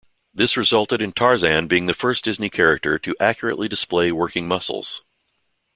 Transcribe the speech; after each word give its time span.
This 0.33 0.57
resulted 0.57 0.99
in 0.99 1.11
Tarzan 1.11 1.67
being 1.67 1.85
the 1.85 1.93
first 1.93 2.25
Disney 2.25 2.49
character 2.49 2.97
to 2.97 3.15
accurately 3.19 3.67
display 3.67 4.11
working 4.11 4.47
muscles. 4.47 5.03